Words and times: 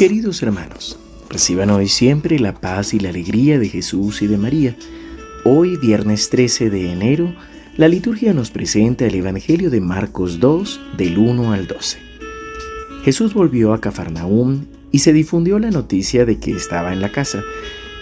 Queridos 0.00 0.42
hermanos, 0.42 0.98
reciban 1.28 1.68
hoy 1.68 1.86
siempre 1.86 2.38
la 2.38 2.54
paz 2.54 2.94
y 2.94 3.00
la 3.00 3.10
alegría 3.10 3.58
de 3.58 3.68
Jesús 3.68 4.22
y 4.22 4.26
de 4.28 4.38
María. 4.38 4.74
Hoy, 5.44 5.76
viernes 5.76 6.30
13 6.30 6.70
de 6.70 6.90
enero, 6.90 7.34
la 7.76 7.86
liturgia 7.86 8.32
nos 8.32 8.50
presenta 8.50 9.04
el 9.04 9.14
Evangelio 9.14 9.68
de 9.68 9.82
Marcos 9.82 10.40
2, 10.40 10.80
del 10.96 11.18
1 11.18 11.52
al 11.52 11.66
12. 11.66 11.98
Jesús 13.04 13.34
volvió 13.34 13.74
a 13.74 13.80
Cafarnaúm 13.82 14.64
y 14.90 15.00
se 15.00 15.12
difundió 15.12 15.58
la 15.58 15.70
noticia 15.70 16.24
de 16.24 16.38
que 16.38 16.52
estaba 16.52 16.94
en 16.94 17.02
la 17.02 17.12
casa. 17.12 17.42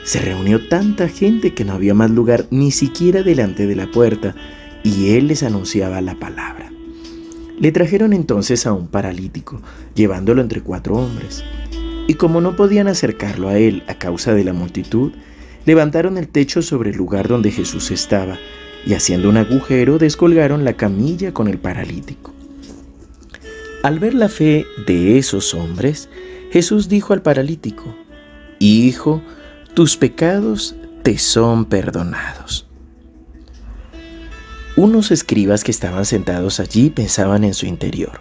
Se 0.04 0.20
reunió 0.20 0.68
tanta 0.68 1.08
gente 1.08 1.52
que 1.52 1.64
no 1.64 1.72
había 1.72 1.94
más 1.94 2.12
lugar 2.12 2.46
ni 2.52 2.70
siquiera 2.70 3.24
delante 3.24 3.66
de 3.66 3.74
la 3.74 3.90
puerta, 3.90 4.36
y 4.84 5.16
él 5.16 5.26
les 5.26 5.42
anunciaba 5.42 6.00
la 6.00 6.14
palabra. 6.14 6.70
Le 7.58 7.72
trajeron 7.72 8.12
entonces 8.12 8.68
a 8.68 8.72
un 8.72 8.86
paralítico, 8.86 9.60
llevándolo 9.96 10.42
entre 10.42 10.60
cuatro 10.60 10.94
hombres. 10.94 11.42
Y 12.08 12.14
como 12.14 12.40
no 12.40 12.56
podían 12.56 12.88
acercarlo 12.88 13.48
a 13.48 13.58
él 13.58 13.84
a 13.86 13.94
causa 13.94 14.34
de 14.34 14.42
la 14.42 14.54
multitud, 14.54 15.12
levantaron 15.66 16.16
el 16.16 16.26
techo 16.26 16.62
sobre 16.62 16.90
el 16.90 16.96
lugar 16.96 17.28
donde 17.28 17.52
Jesús 17.52 17.90
estaba 17.90 18.38
y 18.86 18.94
haciendo 18.94 19.28
un 19.28 19.36
agujero 19.36 19.98
descolgaron 19.98 20.64
la 20.64 20.72
camilla 20.72 21.34
con 21.34 21.48
el 21.48 21.58
paralítico. 21.58 22.32
Al 23.82 23.98
ver 23.98 24.14
la 24.14 24.30
fe 24.30 24.66
de 24.86 25.18
esos 25.18 25.52
hombres, 25.52 26.08
Jesús 26.50 26.88
dijo 26.88 27.12
al 27.12 27.20
paralítico, 27.20 27.94
Hijo, 28.58 29.22
tus 29.74 29.98
pecados 29.98 30.76
te 31.02 31.18
son 31.18 31.66
perdonados. 31.66 32.66
Unos 34.76 35.10
escribas 35.10 35.62
que 35.62 35.72
estaban 35.72 36.06
sentados 36.06 36.58
allí 36.58 36.88
pensaban 36.88 37.44
en 37.44 37.52
su 37.52 37.66
interior, 37.66 38.20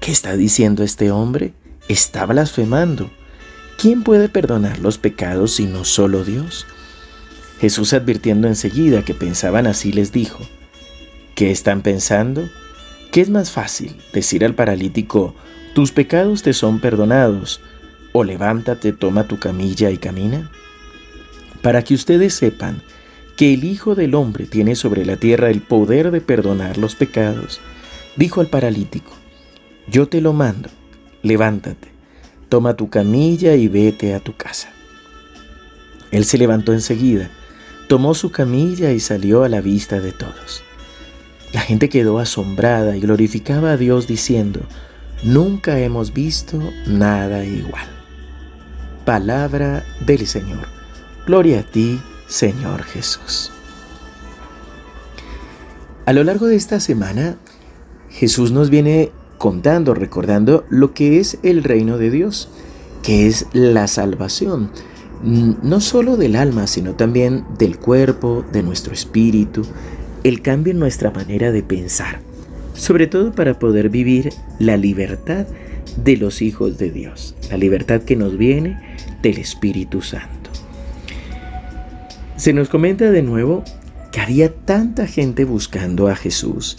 ¿qué 0.00 0.10
está 0.10 0.36
diciendo 0.36 0.82
este 0.82 1.12
hombre? 1.12 1.54
Está 1.86 2.26
blasfemando. 2.26 3.10
¿Quién 3.78 4.02
puede 4.02 4.28
perdonar 4.28 4.80
los 4.80 4.98
pecados 4.98 5.54
sino 5.54 5.84
solo 5.84 6.24
Dios? 6.24 6.66
Jesús 7.60 7.92
advirtiendo 7.92 8.48
enseguida 8.48 9.04
que 9.04 9.14
pensaban 9.14 9.68
así 9.68 9.92
les 9.92 10.10
dijo, 10.10 10.40
¿qué 11.36 11.52
están 11.52 11.82
pensando? 11.82 12.48
¿Qué 13.12 13.20
es 13.20 13.30
más 13.30 13.52
fácil 13.52 13.94
decir 14.12 14.44
al 14.44 14.56
paralítico, 14.56 15.32
tus 15.76 15.92
pecados 15.92 16.42
te 16.42 16.54
son 16.54 16.80
perdonados, 16.80 17.60
o 18.10 18.24
levántate, 18.24 18.92
toma 18.92 19.28
tu 19.28 19.38
camilla 19.38 19.92
y 19.92 19.98
camina? 19.98 20.50
Para 21.62 21.84
que 21.84 21.94
ustedes 21.94 22.34
sepan 22.34 22.82
que 23.36 23.54
el 23.54 23.62
Hijo 23.62 23.94
del 23.94 24.16
Hombre 24.16 24.46
tiene 24.46 24.74
sobre 24.74 25.06
la 25.06 25.18
tierra 25.18 25.50
el 25.50 25.60
poder 25.60 26.10
de 26.10 26.20
perdonar 26.20 26.78
los 26.78 26.96
pecados, 26.96 27.60
dijo 28.16 28.40
al 28.40 28.48
paralítico, 28.48 29.12
yo 29.86 30.08
te 30.08 30.20
lo 30.20 30.32
mando, 30.32 30.68
levántate 31.22 31.97
toma 32.48 32.74
tu 32.74 32.90
camilla 32.90 33.54
y 33.54 33.68
vete 33.68 34.14
a 34.14 34.20
tu 34.20 34.36
casa. 34.36 34.70
Él 36.10 36.24
se 36.24 36.38
levantó 36.38 36.72
enseguida, 36.72 37.30
tomó 37.88 38.14
su 38.14 38.30
camilla 38.30 38.92
y 38.92 39.00
salió 39.00 39.44
a 39.44 39.48
la 39.48 39.60
vista 39.60 40.00
de 40.00 40.12
todos. 40.12 40.62
La 41.52 41.60
gente 41.60 41.88
quedó 41.88 42.18
asombrada 42.18 42.96
y 42.96 43.00
glorificaba 43.00 43.72
a 43.72 43.76
Dios 43.76 44.06
diciendo, 44.06 44.60
nunca 45.22 45.78
hemos 45.78 46.12
visto 46.12 46.60
nada 46.86 47.44
igual. 47.44 47.88
Palabra 49.04 49.84
del 50.04 50.26
Señor. 50.26 50.66
Gloria 51.26 51.60
a 51.60 51.62
ti, 51.62 52.00
Señor 52.26 52.82
Jesús. 52.82 53.50
A 56.04 56.12
lo 56.12 56.24
largo 56.24 56.46
de 56.46 56.56
esta 56.56 56.80
semana, 56.80 57.36
Jesús 58.10 58.50
nos 58.50 58.70
viene 58.70 59.12
contando, 59.38 59.94
recordando 59.94 60.64
lo 60.68 60.92
que 60.92 61.20
es 61.20 61.38
el 61.42 61.64
reino 61.64 61.96
de 61.96 62.10
Dios, 62.10 62.50
que 63.02 63.26
es 63.26 63.46
la 63.52 63.86
salvación, 63.86 64.70
no 65.22 65.80
solo 65.80 66.16
del 66.16 66.36
alma, 66.36 66.66
sino 66.66 66.94
también 66.94 67.44
del 67.58 67.78
cuerpo, 67.78 68.44
de 68.52 68.62
nuestro 68.62 68.92
espíritu, 68.92 69.62
el 70.24 70.42
cambio 70.42 70.72
en 70.72 70.78
nuestra 70.78 71.10
manera 71.10 71.52
de 71.52 71.62
pensar, 71.62 72.20
sobre 72.74 73.06
todo 73.06 73.32
para 73.32 73.58
poder 73.58 73.88
vivir 73.88 74.30
la 74.58 74.76
libertad 74.76 75.46
de 75.96 76.16
los 76.16 76.42
hijos 76.42 76.78
de 76.78 76.90
Dios, 76.90 77.34
la 77.50 77.56
libertad 77.56 78.02
que 78.02 78.16
nos 78.16 78.36
viene 78.36 78.96
del 79.22 79.38
Espíritu 79.38 80.02
Santo. 80.02 80.50
Se 82.36 82.52
nos 82.52 82.68
comenta 82.68 83.10
de 83.10 83.22
nuevo 83.22 83.64
que 84.12 84.20
había 84.20 84.54
tanta 84.54 85.06
gente 85.06 85.44
buscando 85.44 86.08
a 86.08 86.14
Jesús, 86.14 86.78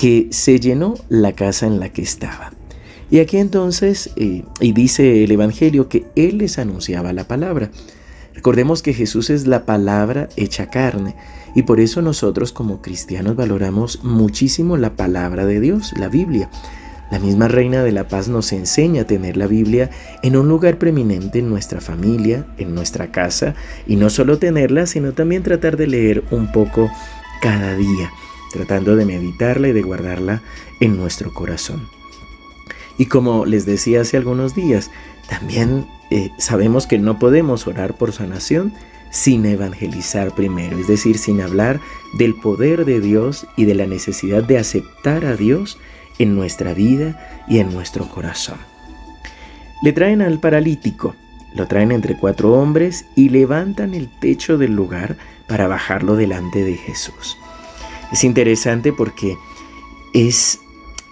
que 0.00 0.28
se 0.30 0.58
llenó 0.58 0.94
la 1.10 1.32
casa 1.32 1.66
en 1.66 1.78
la 1.78 1.90
que 1.90 2.00
estaba. 2.00 2.52
Y 3.10 3.18
aquí 3.18 3.36
entonces, 3.36 4.08
eh, 4.16 4.44
y 4.58 4.72
dice 4.72 5.24
el 5.24 5.30
Evangelio 5.30 5.90
que 5.90 6.06
Él 6.16 6.38
les 6.38 6.58
anunciaba 6.58 7.12
la 7.12 7.28
palabra. 7.28 7.70
Recordemos 8.32 8.80
que 8.80 8.94
Jesús 8.94 9.28
es 9.28 9.46
la 9.46 9.66
palabra 9.66 10.30
hecha 10.36 10.70
carne 10.70 11.16
y 11.54 11.64
por 11.64 11.80
eso 11.80 12.00
nosotros 12.00 12.50
como 12.50 12.80
cristianos 12.80 13.36
valoramos 13.36 14.02
muchísimo 14.02 14.78
la 14.78 14.96
palabra 14.96 15.44
de 15.44 15.60
Dios, 15.60 15.92
la 15.98 16.08
Biblia. 16.08 16.48
La 17.10 17.18
misma 17.18 17.48
Reina 17.48 17.84
de 17.84 17.92
la 17.92 18.08
Paz 18.08 18.26
nos 18.28 18.54
enseña 18.54 19.02
a 19.02 19.06
tener 19.06 19.36
la 19.36 19.48
Biblia 19.48 19.90
en 20.22 20.34
un 20.34 20.48
lugar 20.48 20.78
preeminente 20.78 21.40
en 21.40 21.50
nuestra 21.50 21.82
familia, 21.82 22.46
en 22.56 22.74
nuestra 22.74 23.12
casa, 23.12 23.54
y 23.86 23.96
no 23.96 24.08
solo 24.08 24.38
tenerla, 24.38 24.86
sino 24.86 25.12
también 25.12 25.42
tratar 25.42 25.76
de 25.76 25.88
leer 25.88 26.24
un 26.30 26.50
poco 26.52 26.90
cada 27.42 27.76
día 27.76 28.10
tratando 28.50 28.96
de 28.96 29.04
meditarla 29.04 29.68
y 29.68 29.72
de 29.72 29.82
guardarla 29.82 30.42
en 30.80 30.96
nuestro 30.96 31.32
corazón. 31.32 31.88
Y 32.98 33.06
como 33.06 33.46
les 33.46 33.64
decía 33.64 34.02
hace 34.02 34.16
algunos 34.16 34.54
días, 34.54 34.90
también 35.28 35.86
eh, 36.10 36.30
sabemos 36.38 36.86
que 36.86 36.98
no 36.98 37.18
podemos 37.18 37.66
orar 37.66 37.96
por 37.96 38.12
sanación 38.12 38.74
sin 39.10 39.46
evangelizar 39.46 40.34
primero, 40.34 40.78
es 40.78 40.86
decir, 40.86 41.18
sin 41.18 41.40
hablar 41.40 41.80
del 42.18 42.34
poder 42.34 42.84
de 42.84 43.00
Dios 43.00 43.46
y 43.56 43.64
de 43.64 43.74
la 43.74 43.86
necesidad 43.86 44.42
de 44.42 44.58
aceptar 44.58 45.24
a 45.24 45.36
Dios 45.36 45.78
en 46.18 46.34
nuestra 46.36 46.74
vida 46.74 47.44
y 47.48 47.58
en 47.58 47.72
nuestro 47.72 48.08
corazón. 48.08 48.58
Le 49.82 49.92
traen 49.92 50.20
al 50.20 50.38
paralítico, 50.38 51.16
lo 51.54 51.66
traen 51.66 51.90
entre 51.90 52.16
cuatro 52.16 52.52
hombres 52.52 53.06
y 53.16 53.30
levantan 53.30 53.94
el 53.94 54.08
techo 54.20 54.58
del 54.58 54.74
lugar 54.74 55.16
para 55.46 55.66
bajarlo 55.66 56.16
delante 56.16 56.62
de 56.62 56.76
Jesús. 56.76 57.36
Es 58.12 58.24
interesante 58.24 58.92
porque 58.92 59.36
es 60.12 60.60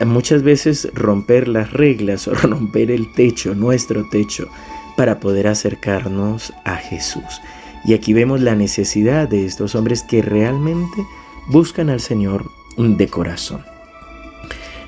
muchas 0.07 0.43
veces 0.43 0.89
romper 0.95 1.49
las 1.49 1.73
reglas 1.73 2.29
o 2.29 2.35
romper 2.35 2.91
el 2.91 3.13
techo, 3.13 3.55
nuestro 3.55 4.09
techo, 4.09 4.49
para 4.97 5.21
poder 5.21 5.47
acercarnos 5.47 6.53
a 6.65 6.77
Jesús. 6.77 7.41
Y 7.85 7.95
aquí 7.95 8.13
vemos 8.13 8.41
la 8.41 8.55
necesidad 8.55 9.29
de 9.29 9.47
estos 9.47 9.75
hombres 9.75 10.03
que 10.03 10.23
realmente 10.23 11.07
buscan 11.49 11.91
al 11.91 12.01
Señor 12.01 12.51
de 12.77 13.09
corazón. 13.09 13.65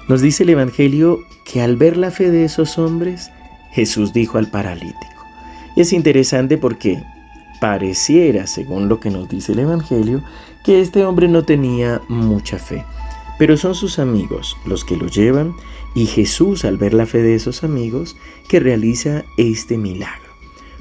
Nos 0.09 0.21
dice 0.21 0.43
el 0.43 0.51
Evangelio 0.51 1.25
que 1.45 1.63
al 1.63 1.77
ver 1.77 1.97
la 1.97 2.11
fe 2.11 2.31
de 2.31 2.45
esos 2.45 2.79
hombres, 2.79 3.31
Jesús 3.71 4.13
dijo 4.13 4.39
al 4.39 4.51
paralítico. 4.51 5.25
Y 5.77 5.83
es 5.83 5.93
interesante 5.93 6.59
porque 6.59 7.01
pareciera, 7.61 8.47
según 8.47 8.89
lo 8.89 8.99
que 8.99 9.11
nos 9.11 9.29
dice 9.29 9.53
el 9.53 9.61
Evangelio, 9.61 10.23
que 10.65 10.81
este 10.81 11.05
hombre 11.05 11.29
no 11.29 11.45
tenía 11.45 12.01
mucha 12.09 12.59
fe. 12.59 12.85
Pero 13.39 13.57
son 13.57 13.75
sus 13.75 13.99
amigos 13.99 14.57
los 14.67 14.85
que 14.85 14.97
lo 14.97 15.07
llevan 15.07 15.55
y 15.95 16.07
Jesús 16.07 16.65
al 16.65 16.77
ver 16.77 16.95
la 16.95 17.07
fe 17.07 17.23
de 17.23 17.35
esos 17.35 17.63
amigos 17.63 18.17
que 18.49 18.61
realiza 18.61 19.25
este 19.37 19.79
milagro. 19.79 20.31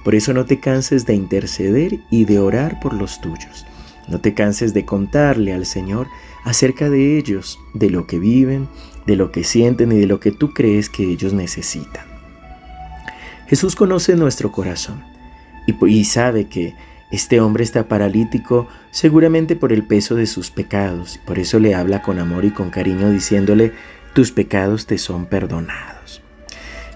Por 0.03 0.15
eso 0.15 0.33
no 0.33 0.45
te 0.45 0.59
canses 0.59 1.05
de 1.05 1.13
interceder 1.13 1.99
y 2.09 2.25
de 2.25 2.39
orar 2.39 2.79
por 2.79 2.93
los 2.93 3.21
tuyos. 3.21 3.65
No 4.07 4.19
te 4.19 4.33
canses 4.33 4.73
de 4.73 4.85
contarle 4.85 5.53
al 5.53 5.65
Señor 5.65 6.07
acerca 6.43 6.89
de 6.89 7.17
ellos, 7.17 7.59
de 7.73 7.89
lo 7.89 8.07
que 8.07 8.17
viven, 8.17 8.67
de 9.05 9.15
lo 9.15 9.31
que 9.31 9.43
sienten 9.43 9.91
y 9.91 9.99
de 9.99 10.07
lo 10.07 10.19
que 10.19 10.31
tú 10.31 10.53
crees 10.53 10.89
que 10.89 11.03
ellos 11.03 11.33
necesitan. 11.33 12.05
Jesús 13.47 13.75
conoce 13.75 14.15
nuestro 14.15 14.51
corazón 14.51 15.03
y, 15.87 16.03
sabe 16.05 16.45
que 16.45 16.75
este 17.11 17.41
hombre 17.41 17.63
está 17.63 17.87
paralítico 17.87 18.67
seguramente 18.91 19.55
por 19.55 19.73
el 19.73 19.83
peso 19.83 20.15
de 20.15 20.27
sus 20.27 20.51
pecados, 20.51 21.19
por 21.25 21.39
eso 21.39 21.59
le 21.59 21.75
habla 21.75 22.01
con 22.01 22.19
amor 22.19 22.45
y 22.45 22.51
con 22.51 22.69
cariño 22.69 23.09
diciéndole, 23.09 23.73
tus 24.13 24.31
pecados 24.31 24.85
te 24.85 24.97
son 24.97 25.25
perdonados. 25.25 26.21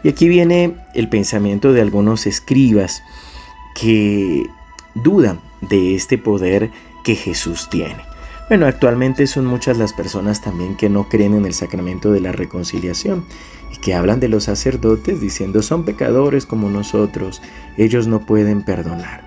Y 0.04 0.10
aquí 0.10 0.28
viene 0.28 0.76
el 0.94 1.10
pensamiento 1.10 1.72
de 1.74 1.82
algunos 1.82 2.28
escribas 2.28 3.02
que 3.80 4.44
dudan 4.96 5.40
de 5.62 5.96
este 5.96 6.18
poder 6.18 6.72
que 7.04 7.16
Jesús 7.16 7.70
tiene. 7.70 8.13
Bueno, 8.54 8.68
actualmente 8.68 9.26
son 9.26 9.48
muchas 9.48 9.80
las 9.80 9.94
personas 9.94 10.40
también 10.40 10.76
que 10.76 10.88
no 10.88 11.10
creen 11.10 11.34
en 11.34 11.48
el 11.48 11.56
sacramento 11.56 12.12
de 12.12 12.22
la 12.22 12.32
reconciliación 12.32 13.26
y 13.74 13.78
que 13.78 13.96
hablan 13.96 14.20
de 14.20 14.28
los 14.28 14.44
sacerdotes 14.44 15.20
diciendo 15.20 15.64
son 15.64 15.86
pecadores 15.86 16.46
como 16.46 16.70
nosotros, 16.70 17.42
ellos 17.78 18.06
no 18.06 18.28
pueden 18.28 18.62
perdonar. 18.62 19.24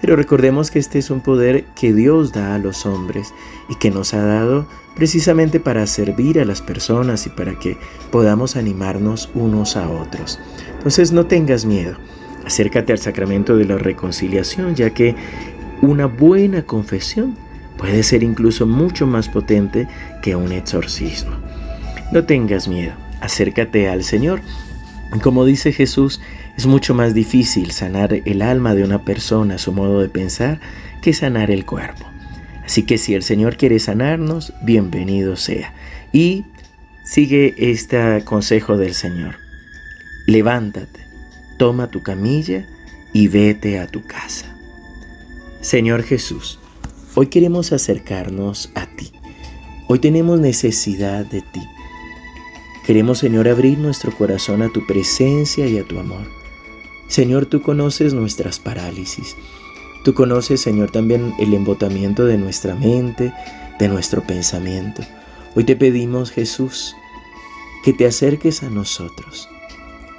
Pero 0.00 0.14
recordemos 0.14 0.70
que 0.70 0.78
este 0.78 1.00
es 1.00 1.10
un 1.10 1.22
poder 1.22 1.64
que 1.74 1.92
Dios 1.92 2.32
da 2.32 2.54
a 2.54 2.58
los 2.60 2.86
hombres 2.86 3.34
y 3.68 3.74
que 3.74 3.90
nos 3.90 4.14
ha 4.14 4.22
dado 4.22 4.68
precisamente 4.94 5.58
para 5.58 5.84
servir 5.88 6.38
a 6.38 6.44
las 6.44 6.62
personas 6.62 7.26
y 7.26 7.30
para 7.30 7.58
que 7.58 7.76
podamos 8.12 8.54
animarnos 8.54 9.28
unos 9.34 9.76
a 9.76 9.90
otros. 9.90 10.38
Entonces 10.76 11.10
no 11.10 11.26
tengas 11.26 11.64
miedo. 11.64 11.96
Acércate 12.46 12.92
al 12.92 13.00
sacramento 13.00 13.56
de 13.56 13.64
la 13.64 13.76
reconciliación, 13.76 14.76
ya 14.76 14.90
que 14.90 15.16
una 15.82 16.06
buena 16.06 16.62
confesión 16.62 17.34
puede 17.78 18.02
ser 18.02 18.22
incluso 18.22 18.66
mucho 18.66 19.06
más 19.06 19.28
potente 19.28 19.88
que 20.20 20.36
un 20.36 20.52
exorcismo. 20.52 21.36
No 22.12 22.24
tengas 22.24 22.68
miedo, 22.68 22.92
acércate 23.20 23.88
al 23.88 24.04
Señor. 24.04 24.42
Como 25.22 25.44
dice 25.44 25.72
Jesús, 25.72 26.20
es 26.56 26.66
mucho 26.66 26.92
más 26.92 27.14
difícil 27.14 27.70
sanar 27.70 28.12
el 28.24 28.42
alma 28.42 28.74
de 28.74 28.84
una 28.84 29.04
persona, 29.04 29.58
su 29.58 29.72
modo 29.72 30.00
de 30.00 30.08
pensar, 30.08 30.60
que 31.00 31.14
sanar 31.14 31.50
el 31.50 31.64
cuerpo. 31.64 32.04
Así 32.64 32.82
que 32.82 32.98
si 32.98 33.14
el 33.14 33.22
Señor 33.22 33.56
quiere 33.56 33.78
sanarnos, 33.78 34.52
bienvenido 34.62 35.36
sea. 35.36 35.72
Y 36.12 36.44
sigue 37.04 37.54
este 37.56 38.22
consejo 38.24 38.76
del 38.76 38.92
Señor. 38.92 39.36
Levántate, 40.26 41.00
toma 41.58 41.90
tu 41.90 42.02
camilla 42.02 42.66
y 43.14 43.28
vete 43.28 43.78
a 43.78 43.86
tu 43.86 44.02
casa. 44.02 44.54
Señor 45.60 46.02
Jesús, 46.02 46.58
hoy 47.18 47.26
queremos 47.26 47.72
acercarnos 47.72 48.70
a 48.76 48.86
ti. 48.86 49.10
Hoy 49.88 49.98
tenemos 49.98 50.38
necesidad 50.38 51.26
de 51.26 51.40
ti. 51.40 51.60
Queremos, 52.86 53.18
Señor, 53.18 53.48
abrir 53.48 53.76
nuestro 53.76 54.16
corazón 54.16 54.62
a 54.62 54.68
tu 54.68 54.86
presencia 54.86 55.66
y 55.66 55.78
a 55.78 55.84
tu 55.84 55.98
amor. 55.98 56.28
Señor, 57.08 57.46
tú 57.46 57.60
conoces 57.60 58.14
nuestras 58.14 58.60
parálisis. 58.60 59.34
Tú 60.04 60.14
conoces, 60.14 60.60
Señor, 60.60 60.92
también 60.92 61.34
el 61.40 61.54
embotamiento 61.54 62.24
de 62.24 62.38
nuestra 62.38 62.76
mente, 62.76 63.32
de 63.80 63.88
nuestro 63.88 64.22
pensamiento. 64.22 65.02
Hoy 65.56 65.64
te 65.64 65.74
pedimos, 65.74 66.30
Jesús, 66.30 66.94
que 67.82 67.92
te 67.92 68.06
acerques 68.06 68.62
a 68.62 68.70
nosotros. 68.70 69.48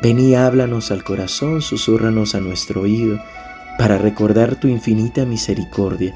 Ven 0.02 0.20
y 0.20 0.36
háblanos 0.36 0.92
al 0.92 1.06
corazón, 1.06 1.62
susurranos 1.62 2.36
a 2.36 2.42
nuestro 2.42 2.82
oído, 2.82 3.22
para 3.78 3.98
recordar 3.98 4.60
tu 4.60 4.68
infinita 4.68 5.24
misericordia 5.24 6.14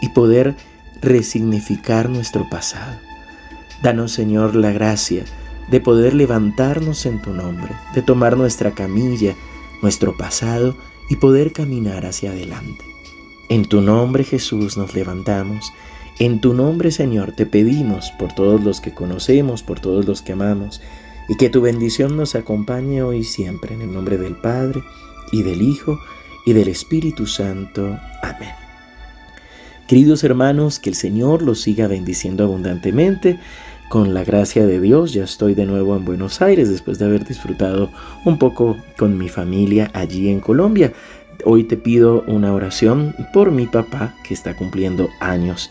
y 0.00 0.10
poder 0.10 0.56
resignificar 1.00 2.08
nuestro 2.08 2.48
pasado. 2.48 2.98
Danos, 3.82 4.12
Señor, 4.12 4.56
la 4.56 4.72
gracia 4.72 5.24
de 5.70 5.80
poder 5.80 6.14
levantarnos 6.14 7.06
en 7.06 7.20
tu 7.20 7.30
nombre, 7.30 7.72
de 7.94 8.02
tomar 8.02 8.36
nuestra 8.36 8.72
camilla, 8.72 9.34
nuestro 9.82 10.16
pasado 10.16 10.76
y 11.08 11.16
poder 11.16 11.52
caminar 11.52 12.06
hacia 12.06 12.30
adelante. 12.30 12.84
En 13.48 13.64
tu 13.64 13.80
nombre 13.80 14.24
Jesús 14.24 14.76
nos 14.76 14.94
levantamos. 14.94 15.72
En 16.18 16.40
tu 16.40 16.54
nombre 16.54 16.90
Señor 16.90 17.32
te 17.32 17.46
pedimos 17.46 18.10
por 18.18 18.34
todos 18.34 18.62
los 18.62 18.80
que 18.80 18.92
conocemos, 18.92 19.62
por 19.62 19.80
todos 19.80 20.06
los 20.06 20.22
que 20.22 20.32
amamos, 20.32 20.80
y 21.28 21.36
que 21.36 21.50
tu 21.50 21.60
bendición 21.60 22.16
nos 22.16 22.34
acompañe 22.34 23.02
hoy 23.02 23.18
y 23.18 23.24
siempre, 23.24 23.74
en 23.74 23.82
el 23.82 23.92
nombre 23.92 24.16
del 24.18 24.36
Padre, 24.36 24.82
y 25.30 25.42
del 25.42 25.62
Hijo, 25.62 26.00
y 26.46 26.54
del 26.54 26.68
Espíritu 26.68 27.26
Santo. 27.26 27.98
Amén. 28.22 28.67
Queridos 29.88 30.22
hermanos, 30.22 30.78
que 30.78 30.90
el 30.90 30.96
Señor 30.96 31.40
los 31.40 31.62
siga 31.62 31.88
bendiciendo 31.88 32.44
abundantemente. 32.44 33.38
Con 33.88 34.12
la 34.12 34.22
gracia 34.22 34.66
de 34.66 34.80
Dios 34.80 35.14
ya 35.14 35.24
estoy 35.24 35.54
de 35.54 35.64
nuevo 35.64 35.96
en 35.96 36.04
Buenos 36.04 36.42
Aires 36.42 36.68
después 36.68 36.98
de 36.98 37.06
haber 37.06 37.24
disfrutado 37.24 37.90
un 38.26 38.38
poco 38.38 38.76
con 38.98 39.16
mi 39.16 39.30
familia 39.30 39.90
allí 39.94 40.28
en 40.28 40.40
Colombia. 40.40 40.92
Hoy 41.46 41.64
te 41.64 41.78
pido 41.78 42.22
una 42.26 42.52
oración 42.52 43.14
por 43.32 43.50
mi 43.50 43.66
papá 43.66 44.14
que 44.24 44.34
está 44.34 44.54
cumpliendo 44.54 45.08
años. 45.20 45.70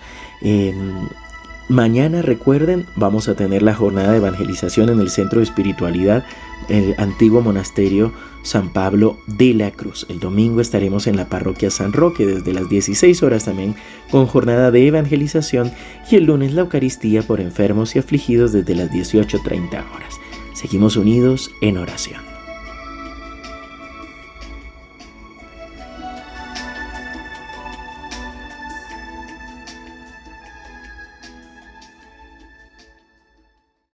Mañana 1.69 2.21
recuerden, 2.21 2.85
vamos 2.95 3.27
a 3.27 3.35
tener 3.35 3.61
la 3.61 3.75
jornada 3.75 4.11
de 4.11 4.17
evangelización 4.17 4.87
en 4.87 5.01
el 5.01 5.09
Centro 5.09 5.39
de 5.39 5.43
Espiritualidad, 5.43 6.23
el 6.69 6.95
antiguo 6.97 7.41
monasterio 7.41 8.13
San 8.41 8.69
Pablo 8.69 9.17
de 9.27 9.53
la 9.53 9.71
Cruz. 9.71 10.05
El 10.07 10.21
domingo 10.21 10.61
estaremos 10.61 11.07
en 11.07 11.17
la 11.17 11.27
parroquia 11.27 11.69
San 11.69 11.91
Roque 11.91 12.25
desde 12.25 12.53
las 12.53 12.69
16 12.69 13.21
horas 13.21 13.43
también 13.43 13.75
con 14.09 14.27
jornada 14.27 14.71
de 14.71 14.87
evangelización 14.87 15.73
y 16.09 16.15
el 16.15 16.23
lunes 16.23 16.53
la 16.53 16.61
Eucaristía 16.61 17.21
por 17.21 17.41
enfermos 17.41 17.97
y 17.97 17.99
afligidos 17.99 18.53
desde 18.53 18.73
las 18.73 18.89
18.30 18.89 19.93
horas. 19.93 20.13
Seguimos 20.53 20.95
unidos 20.95 21.51
en 21.59 21.77
oración. 21.77 22.36